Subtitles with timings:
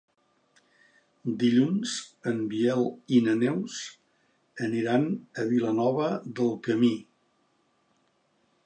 [1.43, 1.93] Dilluns
[2.31, 2.81] en Biel
[3.19, 3.77] i na Neus
[4.69, 5.07] aniran
[5.43, 6.95] a Vilanova del Camí.